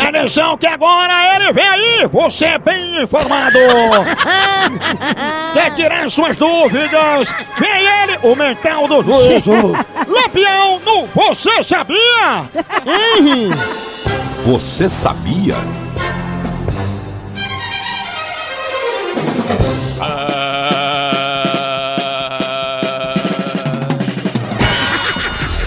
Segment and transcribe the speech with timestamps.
[0.00, 3.58] Atenção que agora ele vem aí, você é bem informado.
[5.52, 7.34] Quer tirar suas dúvidas?
[7.58, 9.72] Vem ele, o mental do juízo.
[10.08, 12.44] Lampião no Você Sabia?
[14.44, 15.56] Você sabia?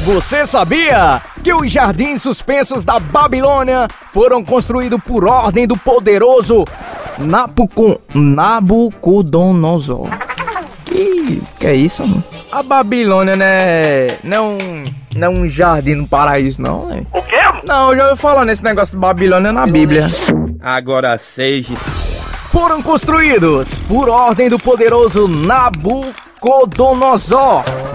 [0.04, 6.66] Você sabia que os jardins suspensos da Babilônia foram construídos por ordem do poderoso
[7.18, 7.98] Nabucon...
[8.14, 10.08] Nabucodonosor?
[10.86, 12.06] Que que é isso?
[12.06, 12.24] mano?
[12.52, 14.86] A Babilônia né, não é um,
[15.16, 17.06] não é um jardim no paraíso, não, né?
[17.14, 17.40] O quê?
[17.68, 20.08] Não, eu já ouvi falar nesse negócio de Babilônia na Bíblia.
[20.60, 21.76] Agora seja.
[22.50, 26.31] Foram construídos por ordem do poderoso Nabucodonosor.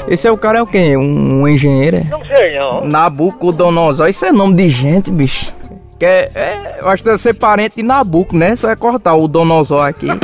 [0.08, 0.96] Esse é o cara é o quê?
[0.96, 1.96] Um, um engenheiro?
[1.96, 2.04] é?
[2.04, 2.84] Não sei não.
[2.84, 5.52] Nabucodonosor, isso é nome de gente, bicho.
[5.98, 8.54] Que é, é- eu acho que deve ser parente de Nabuco, né?
[8.54, 10.06] Só é cortar o Donosor aqui.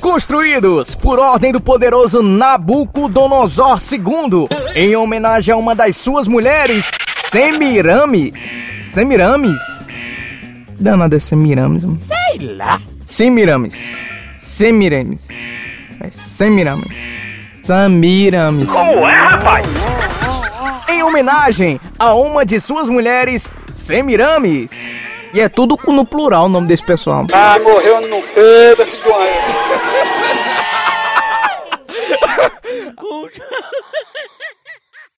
[0.00, 8.34] Construídos por ordem do poderoso Nabucodonosor II, em homenagem a uma das suas mulheres, Semirame.
[8.80, 9.88] Semiramis?
[10.78, 11.96] Danada é Semiramis, mano.
[11.96, 12.80] Sei lá.
[13.06, 13.74] Semiramis.
[14.38, 15.28] Semiramis.
[16.02, 16.96] É Semiramis.
[17.62, 18.70] Samiramis.
[18.70, 19.66] Como é, rapaz?
[20.92, 24.88] em homenagem a uma de suas mulheres, Semiramis.
[25.32, 27.26] E é tudo no plural o nome desse pessoal.
[27.32, 28.76] Ah, morreu no filho.